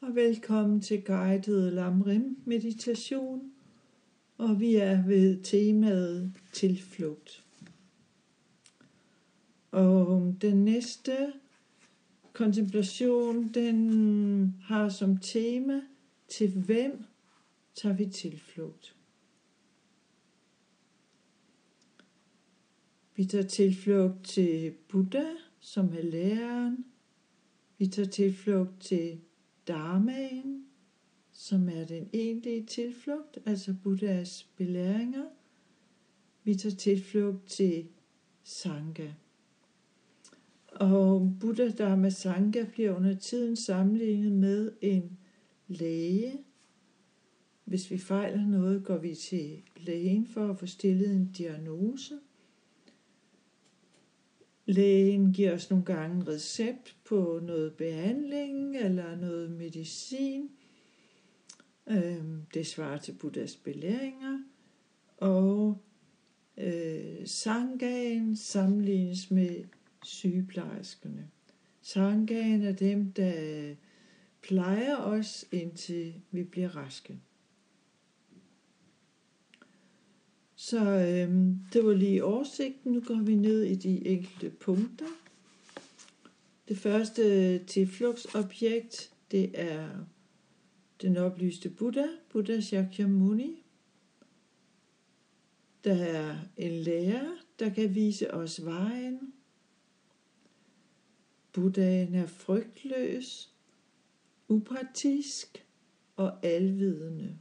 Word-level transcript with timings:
og 0.00 0.14
velkommen 0.14 0.80
til 0.80 1.04
guided 1.04 1.70
Lamrim 1.70 2.38
meditation. 2.44 3.52
Og 4.38 4.60
vi 4.60 4.74
er 4.74 5.06
ved 5.06 5.42
temaet 5.42 6.32
tilflugt. 6.52 7.44
Og 9.70 10.36
den 10.40 10.64
næste 10.64 11.32
kontemplation, 12.32 13.48
den 13.48 14.56
har 14.62 14.88
som 14.88 15.16
tema, 15.16 15.80
til 16.28 16.50
hvem 16.50 17.04
tager 17.74 17.96
vi 17.96 18.06
tilflugt? 18.06 18.96
Vi 23.16 23.24
tager 23.24 23.46
tilflugt 23.46 24.24
til 24.24 24.74
Buddha, 24.88 25.24
som 25.60 25.86
er 25.86 26.02
læreren. 26.02 26.84
Vi 27.78 27.86
tager 27.86 28.08
tilflugt 28.08 28.80
til 28.80 29.20
Dharmaen, 29.70 30.64
som 31.32 31.68
er 31.68 31.84
den 31.84 32.10
egentlige 32.12 32.66
tilflugt, 32.66 33.38
altså 33.46 33.74
Buddhas 33.82 34.48
belæringer. 34.56 35.24
Vi 36.44 36.54
tager 36.54 36.76
tilflugt 36.76 37.46
til 37.46 37.88
Sangha. 38.42 39.08
Og 40.72 41.36
Buddha 41.40 41.68
Dharma 41.68 42.10
Sangha 42.10 42.64
bliver 42.64 42.96
under 42.96 43.14
tiden 43.14 43.56
sammenlignet 43.56 44.32
med 44.32 44.72
en 44.80 45.18
læge. 45.68 46.44
Hvis 47.64 47.90
vi 47.90 47.98
fejler 47.98 48.46
noget, 48.46 48.84
går 48.84 48.98
vi 48.98 49.14
til 49.14 49.62
lægen 49.76 50.26
for 50.26 50.50
at 50.50 50.58
få 50.58 50.66
stillet 50.66 51.10
en 51.10 51.32
diagnose. 51.32 52.14
Lægen 54.66 55.32
giver 55.32 55.54
os 55.54 55.70
nogle 55.70 55.84
gange 55.84 56.16
en 56.16 56.28
recept 56.28 56.96
på 57.10 57.40
noget 57.42 57.74
behandling 57.74 58.76
eller 58.76 59.16
noget 59.16 59.50
medicin. 59.50 60.50
Øhm, 61.86 62.42
det 62.54 62.66
svarer 62.66 62.98
til 62.98 63.12
Buddhas 63.12 63.56
belæringer. 63.56 64.38
Og 65.16 65.78
øh, 66.56 67.26
sangaen 67.26 68.36
sammenlignes 68.36 69.30
med 69.30 69.64
sygeplejerskerne. 70.02 71.30
Sangaen 71.82 72.62
er 72.62 72.72
dem, 72.72 73.12
der 73.12 73.74
plejer 74.42 74.96
os, 74.96 75.44
indtil 75.52 76.14
vi 76.30 76.44
bliver 76.44 76.76
raske. 76.76 77.20
Så 80.56 80.80
øhm, 80.80 81.58
det 81.72 81.84
var 81.84 81.92
lige 81.92 82.24
oversigten. 82.24 82.92
Nu 82.92 83.00
går 83.00 83.22
vi 83.22 83.34
ned 83.34 83.62
i 83.62 83.74
de 83.74 84.06
enkelte 84.06 84.50
punkter. 84.50 85.19
Det 86.70 86.78
første 86.78 87.58
tilflugtsobjekt, 87.64 89.12
det 89.30 89.60
er 89.60 90.06
den 91.02 91.16
oplyste 91.16 91.70
Buddha, 91.70 92.06
Buddha 92.32 92.60
Shakyamuni. 92.60 93.62
Der 95.84 95.94
er 95.94 96.38
en 96.56 96.72
lærer, 96.72 97.36
der 97.58 97.74
kan 97.74 97.94
vise 97.94 98.34
os 98.34 98.64
vejen. 98.64 99.32
Buddhaen 101.52 102.14
er 102.14 102.26
frygtløs, 102.26 103.54
upartisk 104.48 105.66
og 106.16 106.44
alvidende. 106.46 107.38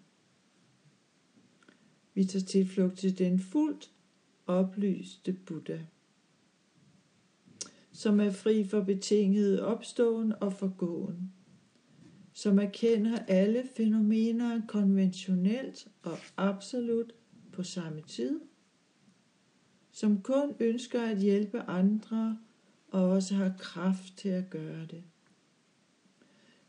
Vi 2.13 2.25
tager 2.25 2.45
tilflugt 2.45 2.97
til 2.97 3.17
den 3.17 3.39
fuldt 3.39 3.91
oplyste 4.47 5.33
Buddha, 5.33 5.79
som 7.99 8.19
er 8.19 8.31
fri 8.31 8.63
for 8.63 8.81
betinget 8.81 9.61
opståen 9.61 10.33
og 10.41 10.53
forgåen, 10.53 11.33
som 12.33 12.59
erkender 12.59 13.19
alle 13.27 13.63
fænomener 13.77 14.61
konventionelt 14.67 15.87
og 16.03 16.17
absolut 16.37 17.13
på 17.51 17.63
samme 17.63 18.01
tid, 18.01 18.39
som 19.91 20.21
kun 20.21 20.55
ønsker 20.59 21.01
at 21.01 21.17
hjælpe 21.17 21.61
andre 21.61 22.37
og 22.91 23.09
også 23.09 23.35
har 23.35 23.53
kraft 23.59 24.17
til 24.17 24.29
at 24.29 24.49
gøre 24.49 24.85
det, 24.85 25.03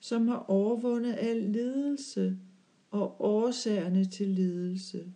som 0.00 0.28
har 0.28 0.44
overvundet 0.48 1.16
al 1.18 1.42
lidelse 1.42 2.38
og 2.91 3.20
årsagerne 3.20 4.04
til 4.04 4.28
lidelse, 4.28 5.12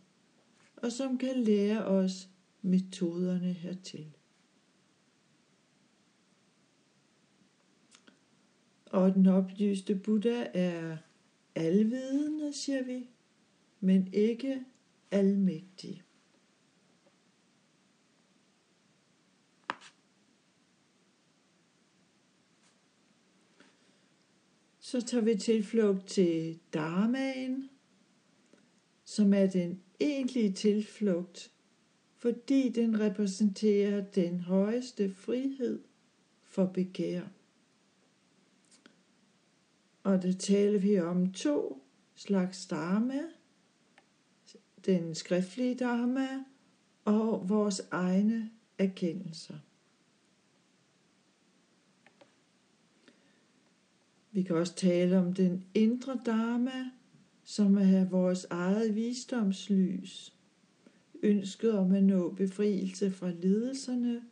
og 0.77 0.93
som 0.93 1.19
kan 1.19 1.37
lære 1.37 1.85
os 1.85 2.29
metoderne 2.63 3.53
hertil. 3.53 4.14
Og 8.95 9.15
den 9.15 9.27
oplyste 9.27 9.95
Buddha 9.95 10.47
er 10.55 10.97
alvidende, 11.55 12.53
siger 12.53 12.85
vi, 12.85 13.09
men 13.81 14.09
ikke 14.13 14.65
almægtig. 15.11 16.03
Så 24.79 25.01
tager 25.01 25.25
vi 25.25 25.35
tilflugt 25.35 26.07
til 26.07 26.59
Dharmaen, 26.75 27.71
som 29.05 29.35
er 29.35 29.47
den 29.47 29.83
egentlige 30.01 30.53
tilflugt, 30.53 31.53
fordi 32.17 32.69
den 32.69 33.01
repræsenterer 33.01 34.05
den 34.05 34.41
højeste 34.41 35.15
frihed 35.15 35.83
for 36.43 36.67
begær. 36.67 37.23
Og 40.05 40.23
der 40.23 40.33
taler 40.33 40.79
vi 40.79 41.01
om 41.01 41.33
to 41.33 41.83
slags 42.15 42.67
dharma, 42.67 43.21
den 44.87 45.15
skriftlige 45.15 45.75
dharma 45.75 46.29
og 47.05 47.49
vores 47.49 47.83
egne 47.91 48.51
erkendelser. 48.79 49.55
Vi 54.33 54.43
kan 54.43 54.57
også 54.57 54.75
tale 54.75 55.19
om 55.19 55.33
den 55.33 55.65
indre 55.75 56.21
dharma, 56.27 56.91
som 57.45 57.77
er 57.79 58.05
vores 58.05 58.47
eget 58.51 58.95
visdomslys, 58.95 60.35
ønsket 61.23 61.79
om 61.79 61.93
at 61.93 62.05
nå 62.05 62.33
befrielse 62.33 63.11
fra 63.11 63.31
lidelserne 63.31 64.23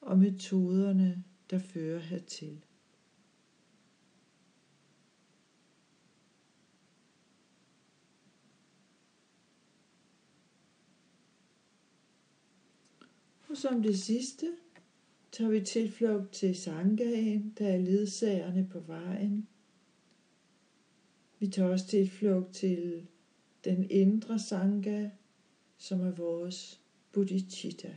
og 0.00 0.18
metoderne, 0.18 1.24
der 1.50 1.58
fører 1.58 1.98
hertil. 1.98 2.64
Som 13.58 13.82
det 13.82 13.98
sidste 13.98 14.46
tager 15.32 15.50
vi 15.50 15.60
tilflugt 15.60 16.32
til 16.32 16.56
Sangaen, 16.56 17.54
der 17.58 17.68
er 17.68 17.78
ledsagerne 17.78 18.68
på 18.70 18.80
vejen. 18.80 19.48
Vi 21.38 21.46
tager 21.46 21.68
også 21.68 21.86
tilflugt 21.86 22.54
til 22.54 23.06
den 23.64 23.90
indre 23.90 24.38
Sangha, 24.38 25.08
som 25.76 26.00
er 26.00 26.10
vores 26.10 26.80
bodhicitta. 27.12 27.96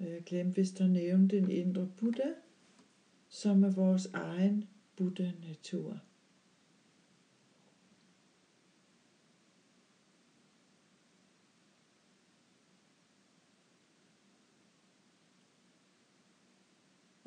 Jeg 0.00 0.22
glemte 0.26 0.56
vist 0.56 0.80
at 0.80 0.90
nævne 0.90 1.28
den 1.28 1.50
indre 1.50 1.90
Buddha, 1.96 2.32
som 3.28 3.64
er 3.64 3.70
vores 3.70 4.06
egen 4.06 4.64
Buddha-natur. 4.96 6.00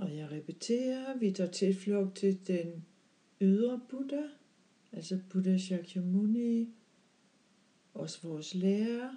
Og 0.07 0.15
jeg 0.15 0.31
repeterer, 0.31 1.17
vi 1.17 1.31
tager 1.31 1.51
tilflugt 1.51 2.15
til 2.15 2.47
den 2.47 2.85
ydre 3.41 3.81
Buddha, 3.89 4.21
altså 4.91 5.19
Buddha 5.29 5.57
Shakyamuni, 5.57 6.69
også 7.93 8.27
vores 8.27 8.55
lærer, 8.55 9.15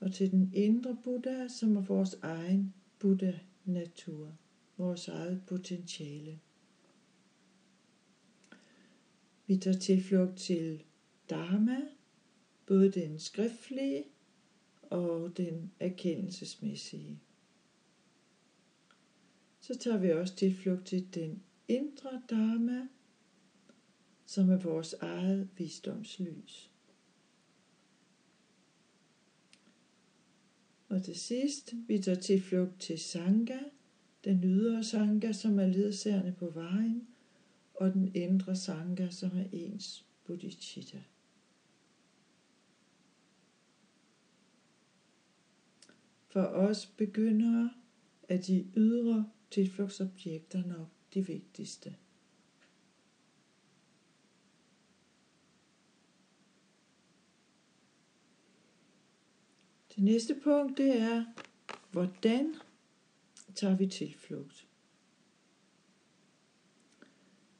og 0.00 0.12
til 0.12 0.30
den 0.30 0.50
indre 0.54 0.96
Buddha, 1.04 1.48
som 1.48 1.76
er 1.76 1.80
vores 1.80 2.18
egen 2.22 2.74
Buddha-natur, 2.98 4.36
vores 4.76 5.08
eget 5.08 5.42
potentiale. 5.46 6.40
Vi 9.46 9.56
tager 9.56 9.78
tilflugt 9.78 10.38
til 10.38 10.82
Dharma, 11.30 11.80
både 12.66 12.90
den 12.90 13.18
skriftlige 13.18 14.04
og 14.82 15.36
den 15.36 15.72
erkendelsesmæssige 15.80 17.20
så 19.66 19.78
tager 19.78 19.98
vi 19.98 20.12
også 20.12 20.36
tilflugt 20.36 20.86
til 20.86 21.14
den 21.14 21.42
indre 21.68 22.22
dharma, 22.30 22.88
som 24.26 24.50
er 24.50 24.56
vores 24.56 24.92
eget 24.92 25.48
visdomslys. 25.56 26.70
Og 30.88 31.02
til 31.02 31.16
sidst, 31.16 31.74
vi 31.88 31.98
tager 31.98 32.20
tilflugt 32.20 32.80
til 32.80 32.98
Sangha, 32.98 33.58
Den 34.24 34.44
ydre 34.44 34.84
Sangha, 34.84 35.32
som 35.32 35.58
er 35.58 35.66
ledsagerne 35.66 36.32
på 36.32 36.50
vejen, 36.50 37.08
og 37.74 37.92
den 37.92 38.14
indre 38.14 38.56
Sangha, 38.56 39.10
som 39.10 39.38
er 39.38 39.44
ens 39.52 40.06
bodhicitta. 40.24 41.02
For 46.26 46.42
os 46.42 46.86
begyndere 46.86 47.70
er 48.28 48.36
de 48.36 48.70
ydre 48.76 49.30
tilflugtsobjekter 49.50 50.64
nok 50.66 50.88
de 51.14 51.26
vigtigste. 51.26 51.96
Det 59.96 60.04
næste 60.04 60.40
punkt 60.44 60.78
det 60.78 61.00
er, 61.00 61.24
hvordan 61.90 62.54
tager 63.54 63.76
vi 63.76 63.86
tilflugt? 63.86 64.66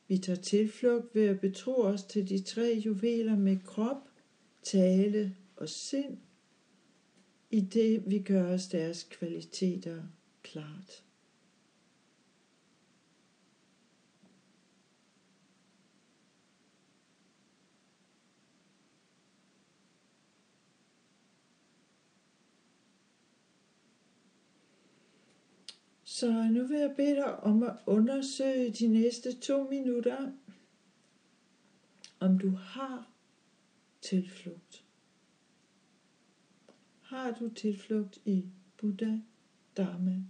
Vi 0.09 0.19
tager 0.19 0.41
tilflugt 0.43 1.15
ved 1.15 1.27
at 1.27 1.41
betro 1.41 1.83
os 1.83 2.05
til 2.05 2.29
de 2.29 2.43
tre 2.43 2.83
juveler 2.85 3.37
med 3.37 3.59
krop, 3.65 4.09
tale 4.62 5.37
og 5.56 5.69
sind, 5.69 6.19
i 7.50 7.61
det 7.61 8.11
vi 8.11 8.19
gør 8.23 8.55
os 8.55 8.69
deres 8.69 9.05
kvaliteter 9.05 10.03
klart. 10.43 11.06
Så 26.16 26.48
nu 26.50 26.66
vil 26.66 26.78
jeg 26.78 26.94
bede 26.96 27.14
dig 27.16 27.40
om 27.40 27.62
at 27.62 27.76
undersøge 27.86 28.72
de 28.72 28.86
næste 28.86 29.40
to 29.40 29.68
minutter, 29.70 30.32
om 32.20 32.38
du 32.38 32.50
har 32.50 33.10
tilflugt. 34.00 34.84
Har 37.00 37.30
du 37.30 37.48
tilflugt 37.48 38.18
i 38.24 38.50
Buddha, 38.76 39.18
Dharma 39.76 40.22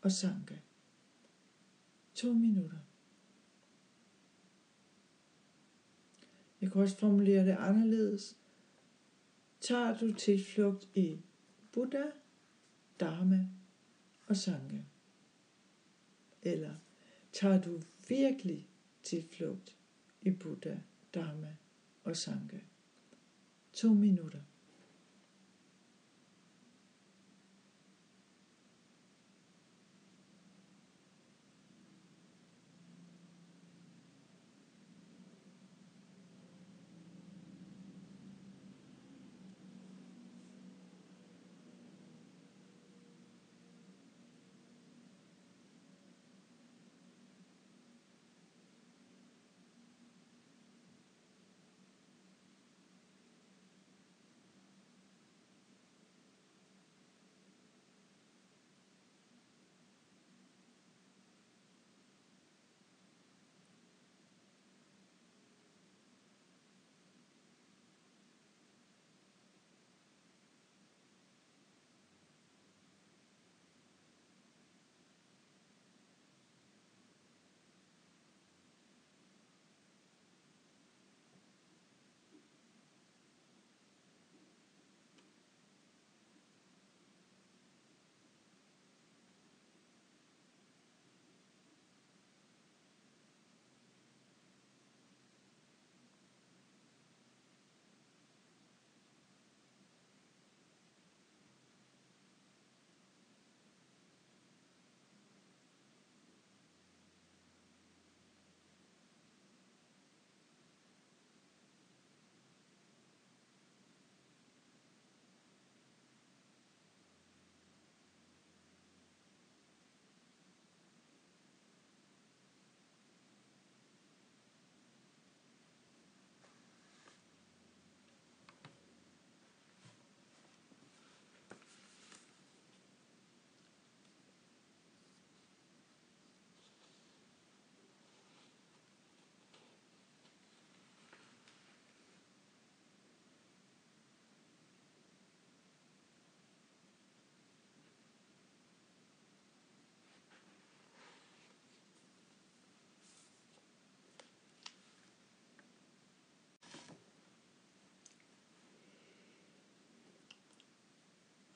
og 0.00 0.12
Sangha? 0.12 0.56
To 2.14 2.32
minutter. 2.32 2.78
Jeg 6.60 6.72
kan 6.72 6.82
også 6.82 6.96
formulere 6.96 7.46
det 7.46 7.56
anderledes. 7.58 8.36
Tager 9.60 9.98
du 9.98 10.12
tilflugt 10.12 10.88
i 10.94 11.20
Buddha, 11.72 12.04
Dharma 13.00 13.48
og 14.26 14.36
Sangha? 14.36 14.78
Eller 16.42 16.74
tager 17.32 17.60
du 17.60 17.82
virkelig 18.08 18.68
tilflugt 19.02 19.76
i 20.22 20.30
Buddha, 20.30 20.76
Dharma 21.14 21.56
og 22.02 22.16
Sangha? 22.16 22.58
To 23.72 23.94
minutter. 23.94 24.40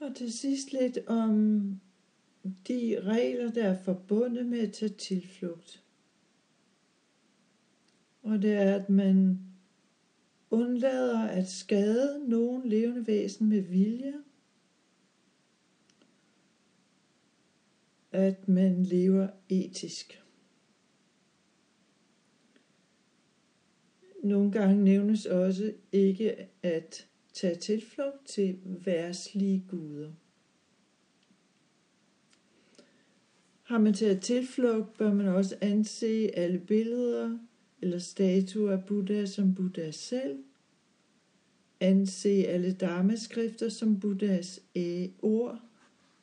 Og 0.04 0.16
til 0.16 0.32
sidst 0.32 0.72
lidt 0.72 0.98
om 1.06 1.60
de 2.68 3.00
regler, 3.00 3.50
der 3.50 3.64
er 3.64 3.82
forbundet 3.82 4.46
med 4.46 4.58
at 4.58 4.72
tage 4.72 4.92
tilflugt. 4.92 5.82
Og 8.22 8.42
det 8.42 8.52
er, 8.52 8.74
at 8.74 8.90
man 8.90 9.40
undlader 10.50 11.28
at 11.28 11.48
skade 11.48 12.28
nogen 12.28 12.68
levende 12.68 13.06
væsen 13.06 13.48
med 13.48 13.60
vilje. 13.60 14.14
At 18.12 18.48
man 18.48 18.82
lever 18.82 19.28
etisk. 19.48 20.22
Nogle 24.22 24.52
gange 24.52 24.84
nævnes 24.84 25.26
også 25.26 25.74
ikke 25.92 26.48
at 26.62 27.08
tage 27.34 27.54
tilflugt 27.54 28.26
til 28.26 28.58
værslige 28.64 29.64
guder. 29.68 30.12
Har 33.62 33.78
man 33.78 33.94
taget 33.94 34.20
tilflugt, 34.20 34.96
bør 34.98 35.14
man 35.14 35.28
også 35.28 35.56
anse 35.60 36.30
alle 36.34 36.58
billeder 36.58 37.38
eller 37.80 37.98
statuer 37.98 38.72
af 38.72 38.84
Buddha 38.84 39.26
som 39.26 39.54
Buddha 39.54 39.90
selv, 39.90 40.38
anse 41.80 42.28
alle 42.28 42.72
dharmaskrifter 42.72 43.68
som 43.68 44.00
Buddhas 44.00 44.60
ord, 45.22 45.60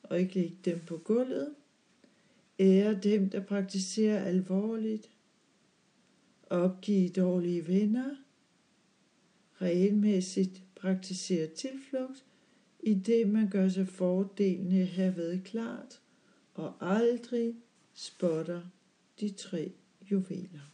og 0.04 0.20
ikke 0.20 0.36
lægge 0.36 0.58
dem 0.66 0.80
på 0.88 0.98
gulvet, 0.98 1.56
ære 2.60 3.00
dem, 3.04 3.30
der 3.30 3.40
praktiserer 3.40 4.24
alvorligt, 4.24 5.10
opgive 6.50 7.10
dårlige 7.10 7.68
venner, 7.68 8.16
regelmæssigt 9.62 10.64
praktisere 10.82 11.48
tilflugt, 11.48 12.26
i 12.80 12.94
det 12.94 13.28
man 13.28 13.50
gør 13.50 13.70
sig 13.70 13.88
fordelene 13.88 14.86
herved 14.86 15.42
klart, 15.44 16.02
og 16.54 16.74
aldrig 16.82 17.56
spotter 17.94 18.62
de 19.20 19.30
tre 19.30 19.72
juveler. 20.12 20.72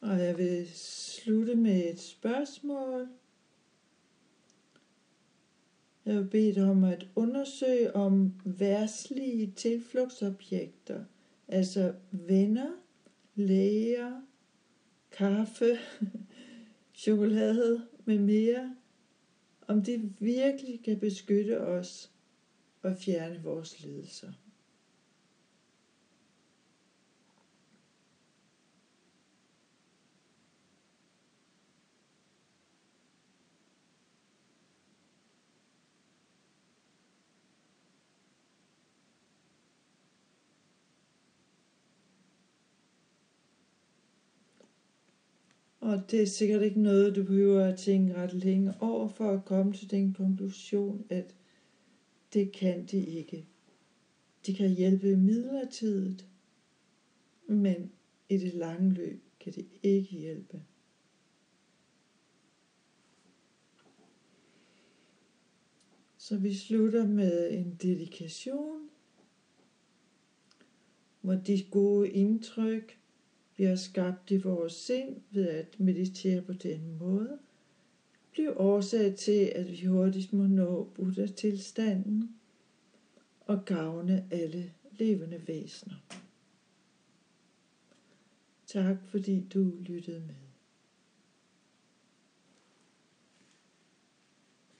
Og 0.00 0.18
jeg 0.20 0.38
vil 0.38 0.68
slutte 1.26 1.54
med 1.54 1.92
et 1.92 2.00
spørgsmål. 2.00 3.08
Jeg 6.04 6.16
vil 6.16 6.24
bede 6.30 6.54
dig 6.54 6.70
om 6.70 6.84
at 6.84 7.06
undersøge 7.14 7.96
om 7.96 8.32
værslige 8.44 9.52
tilflugtsobjekter, 9.56 11.04
altså 11.48 11.94
venner, 12.10 12.70
læger, 13.34 14.22
kaffe, 15.12 15.78
chokolade 16.94 17.86
med 18.04 18.18
mere, 18.18 18.76
om 19.68 19.82
det 19.82 20.12
virkelig 20.20 20.84
kan 20.84 21.00
beskytte 21.00 21.60
os 21.60 22.10
og 22.82 22.96
fjerne 22.96 23.42
vores 23.42 23.80
lidelser. 23.80 24.32
Og 45.86 46.10
det 46.10 46.22
er 46.22 46.26
sikkert 46.26 46.62
ikke 46.62 46.80
noget, 46.80 47.16
du 47.16 47.24
behøver 47.24 47.64
at 47.64 47.78
tænke 47.78 48.14
ret 48.14 48.34
længe 48.34 48.74
over 48.80 49.08
for 49.08 49.30
at 49.30 49.44
komme 49.44 49.72
til 49.72 49.90
den 49.90 50.12
konklusion, 50.12 51.06
at 51.10 51.34
det 52.32 52.52
kan 52.52 52.86
de 52.86 53.06
ikke. 53.06 53.46
De 54.46 54.54
kan 54.54 54.70
hjælpe 54.70 55.16
midlertidigt, 55.16 56.26
men 57.46 57.92
i 58.28 58.38
det 58.38 58.54
lange 58.54 58.94
løb 58.94 59.22
kan 59.40 59.52
det 59.52 59.66
ikke 59.82 60.16
hjælpe. 60.16 60.62
Så 66.18 66.38
vi 66.38 66.54
slutter 66.54 67.06
med 67.06 67.52
en 67.52 67.78
dedikation, 67.82 68.88
hvor 71.20 71.34
de 71.34 71.66
gode 71.70 72.08
indtryk 72.10 72.98
vi 73.56 73.64
har 73.64 73.76
skabt 73.76 74.30
i 74.30 74.36
vores 74.36 74.72
sind 74.72 75.16
ved 75.30 75.48
at 75.48 75.80
meditere 75.80 76.42
på 76.42 76.52
den 76.52 76.96
måde, 76.98 77.38
bliver 78.32 78.60
årsag 78.60 79.14
til, 79.14 79.52
at 79.54 79.70
vi 79.72 79.86
hurtigt 79.86 80.32
må 80.32 80.46
nå 80.46 80.84
Buddha-tilstanden 80.94 82.36
og 83.40 83.64
gavne 83.64 84.28
alle 84.30 84.72
levende 84.92 85.48
væsener. 85.48 85.94
Tak 88.66 88.96
fordi 89.08 89.46
du 89.54 89.72
lyttede 89.80 90.20
med. 90.20 90.45